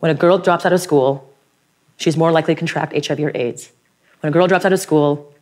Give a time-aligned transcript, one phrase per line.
[0.00, 1.32] When a girl drops out of school,
[1.96, 3.72] she's more likely to contract HIV or AIDS.
[4.20, 5.32] When a girl drops out of school,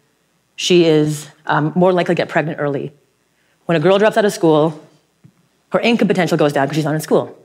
[0.57, 2.93] she is um, more likely to get pregnant early.
[3.67, 4.81] When a girl drops out of school,
[5.73, 7.37] her income potential goes down because she's not in school.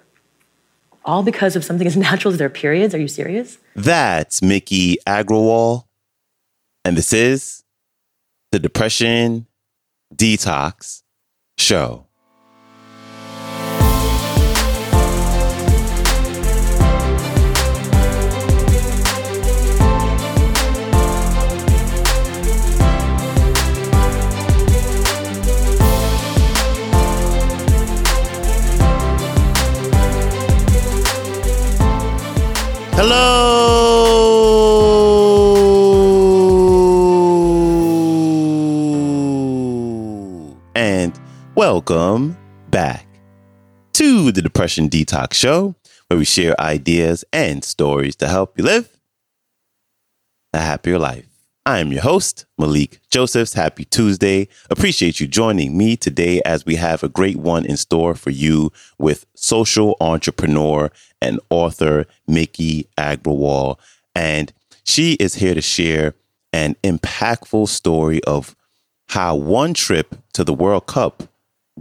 [1.05, 2.93] All because of something as natural as their periods.
[2.93, 3.57] Are you serious?
[3.75, 5.85] That's Miki Agrawal.
[6.85, 7.63] And this is
[8.51, 9.47] the Depression
[10.13, 11.03] Detox
[11.57, 12.08] Show.
[33.01, 33.39] Hello
[40.75, 41.17] and
[41.55, 42.37] welcome
[42.69, 43.07] back
[43.93, 45.75] to the Depression Detox Show,
[46.09, 48.89] where we share ideas and stories to help you live
[50.51, 51.28] a happier life.
[51.65, 53.53] I am your host, Malikee Josephs.
[53.53, 54.47] Happy Tuesday.
[54.69, 58.71] Appreciate you joining me today as we have a great one in store for you
[58.97, 60.89] with social entrepreneur
[61.21, 63.77] and author Miki Agrawal.
[64.15, 64.51] And
[64.83, 66.15] she is here to share
[66.53, 68.55] an impactful story of
[69.09, 71.23] how one trip to the World Cup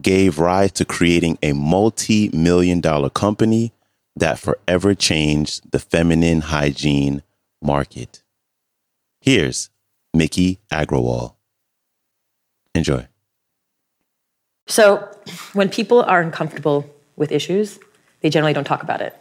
[0.02, 3.72] gave rise to creating a multi million dollar company
[4.16, 7.22] that forever changed the feminine hygiene
[7.62, 8.22] market.
[9.20, 9.70] Here's
[10.14, 11.34] Miki Agrawal.
[12.74, 13.08] Enjoy.
[14.66, 15.08] So,
[15.54, 17.78] when people are uncomfortable with issues,
[18.20, 19.16] they generally don't talk about it,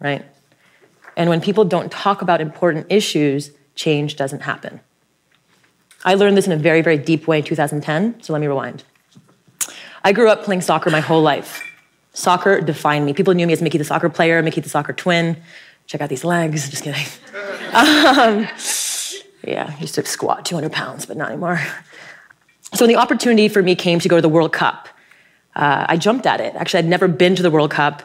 [0.00, 0.24] right?
[1.16, 4.80] And when people don't talk about important issues, change doesn't happen.
[6.04, 8.84] I learned this in a very, very deep way in 2010, so let me rewind.
[10.04, 11.62] I grew up playing soccer my whole life.
[12.12, 13.12] Soccer defined me.
[13.12, 15.36] People knew me as Miki the soccer player, Miki the soccer twin.
[15.86, 17.06] Check out these legs, just kidding.
[17.72, 18.48] Um,
[19.44, 21.60] yeah, I used to squat 200 pounds, but not anymore.
[22.74, 24.88] So when the opportunity for me came to go to the World Cup,
[25.54, 26.54] uh, I jumped at it.
[26.54, 28.02] Actually, I'd never been to the World Cup.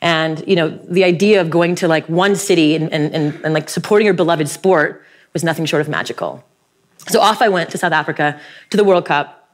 [0.00, 3.54] And you know, the idea of going to like one city and, and, and, and
[3.54, 6.44] like supporting your beloved sport was nothing short of magical.
[7.08, 8.40] So off I went to South Africa
[8.70, 9.48] to the World Cup,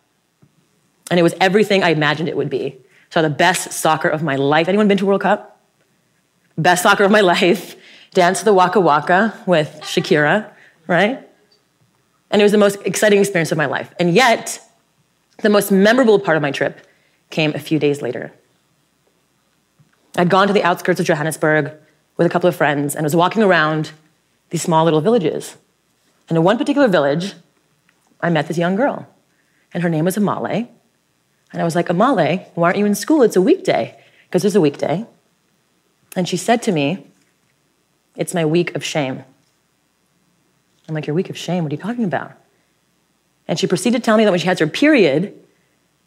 [1.11, 2.79] and it was everything I imagined it would be.
[3.11, 4.69] So the best soccer of my life.
[4.69, 5.61] Anyone been to World Cup?
[6.57, 7.77] Best soccer of my life.
[8.13, 10.51] Dance the Waka Waka with Shakira,
[10.91, 11.27] right?
[12.31, 13.95] And it was the most exciting experience of my life.
[13.99, 14.61] And yet,
[15.39, 16.87] the most memorable part of my trip
[17.31, 18.33] came a few days later.
[20.19, 21.73] I'd gone to the outskirts of Johannesburg
[22.17, 23.93] with a couple of friends and was walking around
[24.51, 25.57] these small little villages.
[26.29, 27.35] And in one particular village,
[28.21, 29.09] I met this young girl,
[29.73, 30.69] and her name was Amale.
[31.53, 33.23] And I was like, Amale, why aren't you in school?
[33.23, 33.97] It's a weekday.
[34.29, 35.07] Because it's a weekday.
[36.17, 37.07] And she said to me,
[38.17, 39.25] It's my week of shame.
[40.91, 41.63] I'm like, Your week of shame?
[41.63, 42.33] What are you talking about?
[43.47, 45.33] And she proceeded to tell me that when she has her period,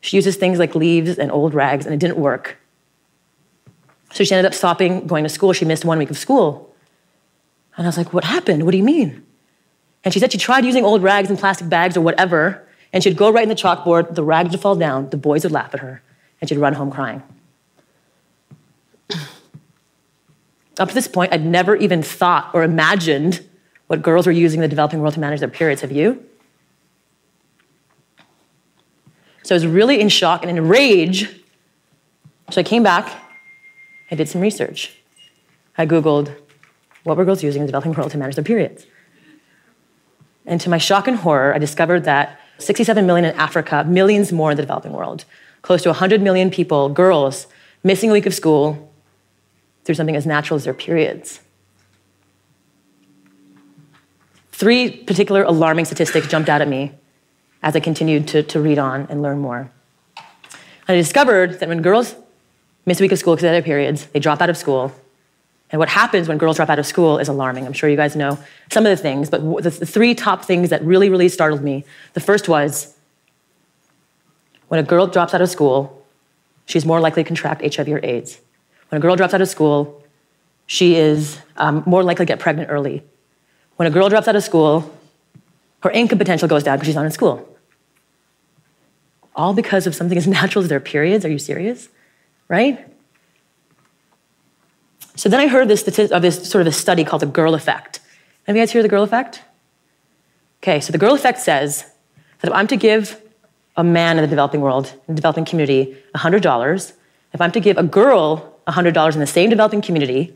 [0.02, 2.58] she uses things like leaves and old rags, and it didn't work.
[4.12, 5.54] So she ended up stopping going to school.
[5.54, 6.76] She missed one week of school.
[7.78, 8.64] And I was like, What happened?
[8.64, 9.26] What do you mean?
[10.04, 13.16] And she said she tried using old rags and plastic bags or whatever, and she'd
[13.16, 15.80] go right in the chalkboard, the rags would fall down, the boys would laugh at
[15.80, 16.02] her,
[16.42, 17.24] and she'd run home crying.
[20.78, 23.48] Up to this point, I'd never even thought or imagined
[23.94, 25.82] what girls were using in the developing world to manage their periods.
[25.82, 26.26] Have you?
[29.44, 31.30] So I was really in shock and in rage.
[32.50, 33.08] So I came back,
[34.10, 34.96] I did some research.
[35.78, 36.36] I Googled
[37.04, 38.88] what were girls using in the developing world to manage their periods.
[40.48, 44.50] And to my shock and horror, I discovered that 67 million in Africa, millions more
[44.50, 45.26] in the developing world,
[45.62, 47.46] close to 100 million people, girls,
[47.84, 48.92] missing a week of school
[49.84, 51.42] through something as natural as their periods.
[54.54, 56.92] Three particular alarming statistics jumped out at me
[57.64, 59.72] as I continued to, to read on and learn more.
[60.88, 62.16] I discovered that when girls
[62.86, 64.94] miss a week of school because of their periods, they drop out of school,
[65.72, 67.66] and what happens when girls drop out of school is alarming.
[67.66, 68.38] I'm sure you guys know
[68.72, 71.84] some of the things, but the, the three top things that really, really startled me
[72.14, 72.96] the first was
[74.68, 76.06] when a girl drops out of school,
[76.68, 78.40] she's more likely to contract HIV or AIDS.
[78.90, 80.04] When a girl drops out of school,
[80.68, 83.04] she is um, more likely to get pregnant early.
[83.76, 84.92] When a girl drops out of school,
[85.82, 87.50] her income potential goes down because she's not in school.
[89.36, 91.26] All because of something as natural as their periods.
[91.26, 91.90] Are you serious?
[92.48, 92.88] Right?
[95.16, 97.54] So then I heard this, of uh, this sort of a study called the girl
[97.54, 98.00] effect.
[98.48, 99.42] Have you guys heard of the girl effect?
[100.62, 101.86] Okay, so the girl effect says
[102.40, 103.22] that if I'm to give
[103.76, 106.94] a man in the developing world, in the developing community, $100,
[107.34, 110.34] if I'm to give a girl $100 in the same developing community,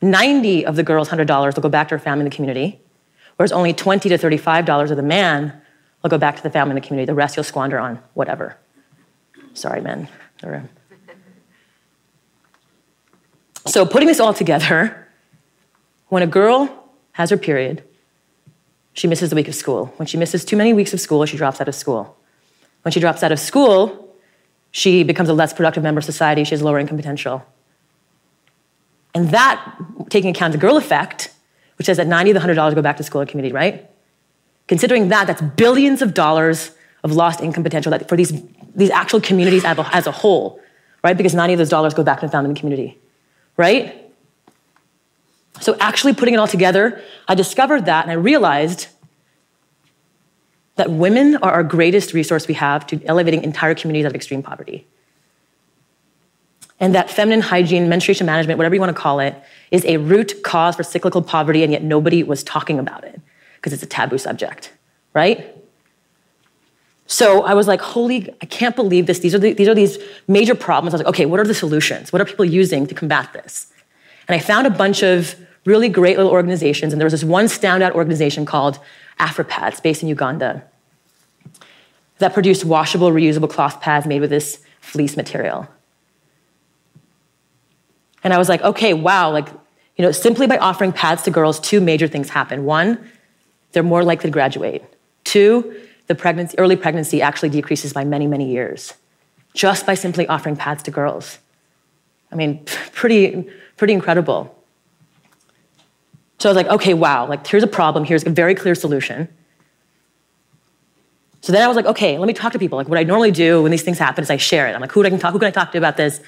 [0.00, 2.80] 90 of the girl's $100 will go back to her family and the community,
[3.36, 5.60] whereas only 20 to $35 of the man
[6.02, 7.06] will go back to the family and the community.
[7.06, 8.56] The rest you'll squander on whatever.
[9.54, 10.08] Sorry, men.
[13.66, 15.08] So, putting this all together,
[16.08, 17.82] when a girl has her period,
[18.92, 19.92] she misses a week of school.
[19.96, 22.16] When she misses too many weeks of school, she drops out of school.
[22.82, 24.14] When she drops out of school,
[24.70, 26.44] she becomes a less productive member of society.
[26.44, 27.44] She has lower income potential.
[29.14, 29.76] And that,
[30.10, 31.32] taking account the girl effect,
[31.76, 33.88] which says that 90 of the $100 go back to school and community, right?
[34.66, 36.72] Considering that, that's billions of dollars
[37.04, 38.42] of lost income potential for these,
[38.74, 40.60] these actual communities as a, as a whole,
[41.02, 41.16] right?
[41.16, 42.98] Because 90 of those dollars go back to the and community,
[43.56, 44.04] right?
[45.60, 48.88] So, actually putting it all together, I discovered that and I realized
[50.76, 54.42] that women are our greatest resource we have to elevating entire communities out of extreme
[54.42, 54.86] poverty.
[56.80, 59.34] And that feminine hygiene, menstruation management, whatever you want to call it,
[59.70, 63.20] is a root cause for cyclical poverty, and yet nobody was talking about it
[63.56, 64.72] because it's a taboo subject,
[65.12, 65.54] right?
[67.06, 69.18] So I was like, holy, I can't believe this.
[69.18, 69.98] These are, the, these are these
[70.28, 70.92] major problems.
[70.92, 72.12] I was like, okay, what are the solutions?
[72.12, 73.72] What are people using to combat this?
[74.28, 75.34] And I found a bunch of
[75.64, 78.78] really great little organizations, and there was this one standout organization called
[79.18, 80.62] AfriPads, based in Uganda,
[82.18, 85.66] that produced washable, reusable cloth pads made with this fleece material.
[88.28, 89.48] And I was like, okay, wow, like,
[89.96, 92.66] you know, simply by offering pads to girls, two major things happen.
[92.66, 93.10] One,
[93.72, 94.84] they're more likely to graduate.
[95.24, 98.92] Two, the pregnancy, early pregnancy actually decreases by many, many years
[99.54, 101.38] just by simply offering pads to girls.
[102.30, 103.48] I mean, pretty,
[103.78, 104.54] pretty incredible.
[106.38, 109.26] So I was like, okay, wow, like here's a problem, here's a very clear solution.
[111.40, 112.76] So then I was like, okay, let me talk to people.
[112.76, 114.74] Like what I normally do when these things happen is I share it.
[114.74, 116.20] I'm like, who, I can talk, who can I talk to about this?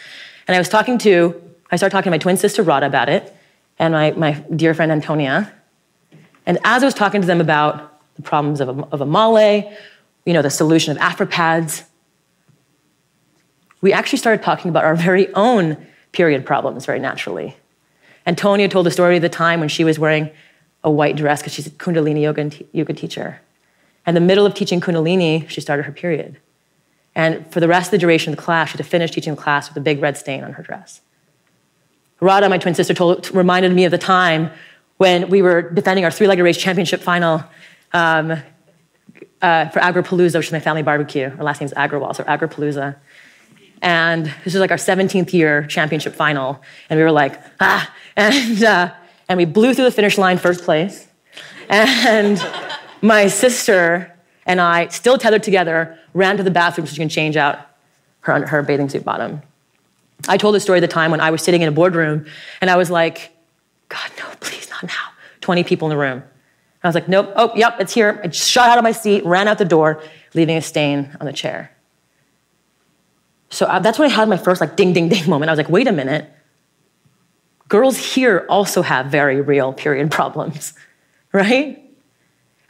[0.49, 3.35] And I was talking to, I started talking to my twin sister Radha about it,
[3.79, 5.53] and my, my dear friend Antonia.
[6.47, 9.75] And as I was talking to them about the problems of, of Amale,
[10.27, 11.85] you know, the solution of AfriPads,
[13.81, 17.57] we actually started talking about our very own period problems very naturally.
[18.27, 20.31] Antonia told the story of the time when she was wearing
[20.85, 23.41] a white dress because she's a Kundalini yoga, yoga teacher.
[24.05, 26.39] And in the middle of teaching Kundalini, she started her period.
[27.15, 29.35] And for the rest of the duration of the class, she had to finish teaching
[29.35, 31.01] the class with a big red stain on her dress.
[32.21, 34.51] Radha, my twin sister, told, reminded me of the time
[34.99, 37.43] when we were defending our three-legged race championship final
[37.93, 38.33] um,
[39.43, 41.31] uh, for Agrapalooza, which is my family barbecue.
[41.39, 42.97] Our last name is Agrawal, so Agrapalooza.
[43.83, 46.61] And this was like our 17th year championship final.
[46.91, 48.93] And we were like, ah, and, uh,
[49.29, 51.09] and we blew through the finish line first place.
[51.69, 52.45] And
[53.01, 54.15] my sister
[54.45, 57.59] and I, still tethered together, ran to the bathroom so she can change out
[58.21, 59.43] her, her bathing suit bottom.
[60.29, 62.27] I told the story of the time when I was sitting in a boardroom
[62.61, 63.33] and I was like,
[63.89, 65.11] God, no, please, not now.
[65.41, 66.19] 20 people in the room.
[66.19, 68.21] And I was like, nope, oh, yep, it's here.
[68.23, 70.03] I just shot out of my seat, ran out the door,
[70.35, 71.71] leaving a stain on the chair.
[73.51, 75.49] So I, uh, that's when I had my first like ding, ding, ding moment.
[75.49, 76.31] I was like, wait a minute.
[77.69, 80.75] Girls here also have very real period problems,
[81.33, 81.83] right?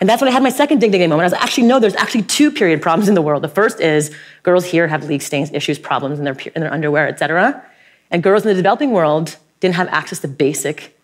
[0.00, 1.20] And that's when I had my second ding, ding, moment.
[1.20, 3.42] I was like, actually, no, there's actually two period problems in the world.
[3.42, 7.06] The first is girls here have leak stains, issues, problems in their, in their underwear,
[7.06, 7.62] et cetera.
[8.10, 10.98] And girls in the developing world didn't have access to basic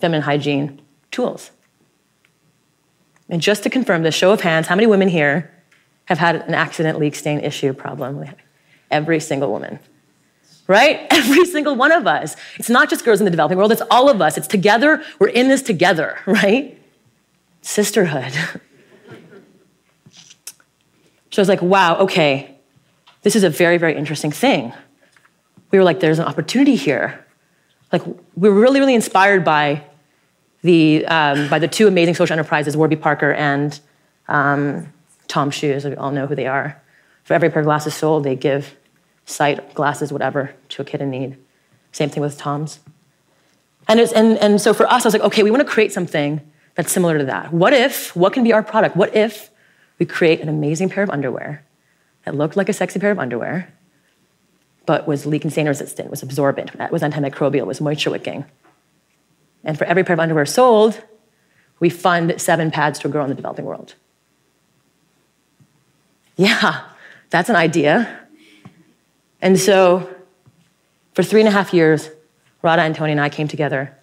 [0.00, 0.80] feminine hygiene
[1.10, 1.50] tools.
[3.28, 5.50] And just to confirm this, show of hands, how many women here
[6.06, 8.24] have had an accident, leak, stain, issue, problem?
[8.90, 9.78] Every single woman.
[10.66, 11.06] Right?
[11.10, 12.36] Every single one of us.
[12.56, 14.38] It's not just girls in the developing world, it's all of us.
[14.38, 15.02] It's together.
[15.18, 16.78] We're in this together, right?
[17.64, 18.32] Sisterhood.
[21.30, 22.58] so I was like, wow, okay,
[23.22, 24.70] this is a very, very interesting thing.
[25.70, 27.24] We were like, there's an opportunity here.
[27.90, 29.82] Like, we were really, really inspired by
[30.60, 33.80] the, um, by the two amazing social enterprises, Warby Parker and
[34.28, 34.92] um,
[35.26, 35.86] Tom Shoes.
[35.86, 36.78] We all know who they are.
[37.22, 38.76] For every pair of glasses sold, they give
[39.24, 41.38] sight, glasses, whatever, to a kid in need.
[41.92, 42.80] Same thing with Tom's.
[43.88, 46.42] And, and, and so for us, I was like, okay, we want to create something
[46.74, 47.52] that's similar to that.
[47.52, 48.96] What if, what can be our product?
[48.96, 49.50] What if
[49.98, 51.64] we create an amazing pair of underwear
[52.24, 53.72] that looked like a sexy pair of underwear,
[54.86, 58.44] but was leak and stain resistant, was absorbent, was antimicrobial, was moisture wicking?
[59.62, 61.02] And for every pair of underwear sold,
[61.80, 63.94] we fund seven pads to a girl in the developing world.
[66.36, 66.82] Yeah,
[67.30, 68.20] that's an idea.
[69.40, 70.08] And so
[71.12, 72.10] for three and a half years,
[72.62, 73.96] Radha and Tony and I came together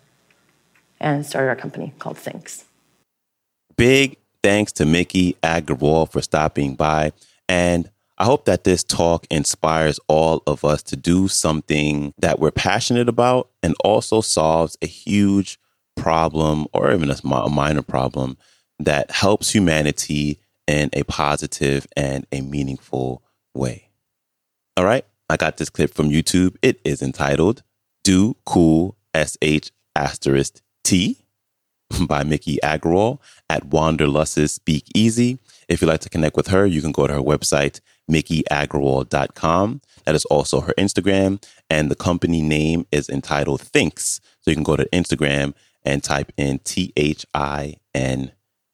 [1.02, 2.64] and started our company called Thinx.
[3.76, 7.12] Big thanks to Miki Agrawal for stopping by.
[7.50, 12.52] And I hope that this talk inspires all of us to do something that we're
[12.52, 15.60] passionate about and also solves a huge
[15.96, 18.38] problem or even a minor problem
[18.80, 23.90] that helps humanity in a positive and a meaningful way.
[24.78, 26.56] All right, I got this clip from YouTube.
[26.62, 27.64] It is entitled
[28.04, 31.18] Do Cool SH asterisk T
[32.08, 33.20] by Miki Agrawal
[33.50, 35.40] at Wanderlust's Speakeasy.
[35.68, 39.82] If you'd like to connect with her, you can go to her website, mikiagrawal.com.
[40.06, 41.44] That is also her Instagram.
[41.70, 44.20] And the company name is entitled Thinx.
[44.42, 48.32] So you can go to Instagram and type in T H I N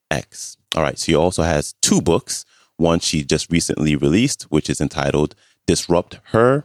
[0.09, 0.57] X.
[0.75, 0.97] All right.
[0.97, 2.45] So she also has two books.
[2.77, 5.35] One she just recently released, which is entitled
[5.65, 6.63] Disrupt Her,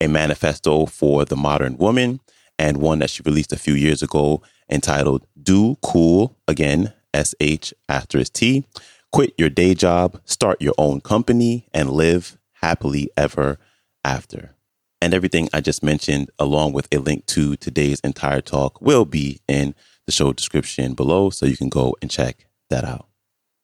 [0.00, 2.20] a manifesto for the modern woman,
[2.58, 7.72] and one that she released a few years ago entitled Do Cool, again, S H
[7.88, 8.66] asterisk T,
[9.12, 13.58] quit your day job, start your own company, and live happily ever
[14.04, 14.54] after.
[15.00, 19.40] And everything I just mentioned, along with a link to today's entire talk, will be
[19.46, 19.74] in
[20.06, 21.30] the show description below.
[21.30, 23.06] So you can go and check that out.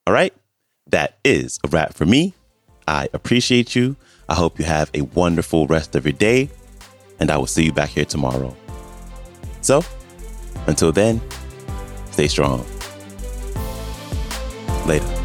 [0.06, 0.34] All right.
[0.88, 2.34] That is a wrap for me.
[2.86, 3.96] I appreciate you.
[4.28, 6.50] I hope you have a wonderful rest of your day.
[7.18, 8.54] And I will see you back here tomorrow.
[9.62, 9.82] So,
[10.66, 11.20] until then,
[12.10, 12.64] stay strong.
[14.86, 15.21] Later.